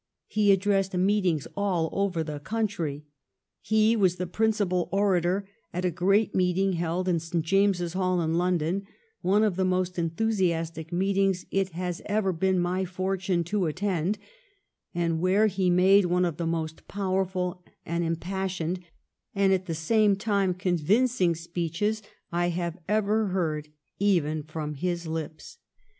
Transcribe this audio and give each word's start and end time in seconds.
He 0.25 0.51
addressed 0.51 0.95
meetings 0.97 1.47
all 1.55 1.87
over 1.93 2.23
the 2.23 2.39
country. 2.39 3.05
He 3.61 3.95
was 3.95 4.15
the 4.15 4.25
principal 4.25 4.89
orator 4.91 5.47
at 5.71 5.85
a 5.85 5.91
great 5.91 6.33
meeting 6.33 6.73
held 6.73 7.07
in 7.07 7.19
St. 7.19 7.45
Jamess 7.45 7.93
Hall 7.93 8.19
in 8.19 8.33
London, 8.35 8.87
one 9.21 9.43
of 9.43 9.57
the 9.57 9.63
most 9.63 9.99
enthusiastic 9.99 10.91
meetings 10.91 11.45
it 11.51 11.73
has 11.73 12.01
ever 12.07 12.33
been 12.33 12.57
my 12.57 12.83
fortune 12.83 13.43
to 13.43 13.67
attend, 13.67 14.17
and 14.95 15.19
where 15.19 15.45
he 15.45 15.69
made 15.69 16.05
one 16.05 16.25
of 16.25 16.37
the 16.37 16.47
most 16.47 16.87
powerful 16.87 17.63
and 17.85 18.03
impassioned 18.03 18.79
and 19.35 19.53
at 19.53 19.67
the 19.67 19.75
same 19.75 20.15
time 20.15 20.55
convincing 20.55 21.35
speeches 21.35 22.01
I 22.31 22.49
have 22.49 22.79
ever 22.89 23.27
heard 23.27 23.69
even 23.99 24.41
from 24.41 24.73
his 24.73 25.05
lips. 25.05 25.59